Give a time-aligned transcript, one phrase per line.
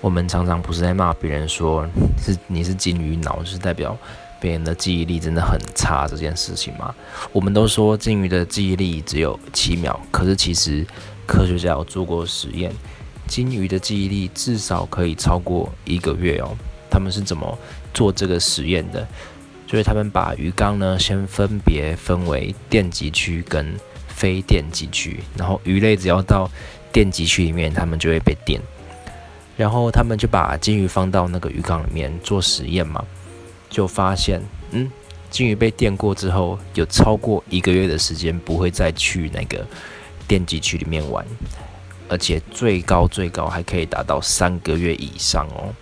[0.00, 3.96] 我们常常不是在骂别人说是你是金鱼脑，就是代表
[4.40, 6.94] 别人的记忆力真的很差这件事情吗？
[7.32, 10.86] 我们都说金鱼的记忆力只有七秒，可是其实
[11.26, 12.72] 科学家有做过实验，
[13.26, 16.56] 金鱼的记忆力至少可以超过一个月哦。
[16.88, 17.58] 他们是怎么
[17.92, 19.06] 做这个实验的？
[19.66, 23.76] 就是他们把鱼缸呢先分别分为电极区跟
[24.06, 26.48] 非电极区，然后鱼类只要到
[26.92, 28.60] 电极区里面，它们就会被电。
[29.58, 33.04] 然后他们就把金鱼放到那个鱼缸里面做实验嘛，
[33.68, 34.40] 就发现，
[34.70, 34.88] 嗯，
[35.30, 39.66] 金鱼被电过之后，有超过一个月的时间不会再去那个
[40.28, 41.26] 电极区里面玩，
[42.08, 45.74] 而且最高最高还可以达到三个月以上哦。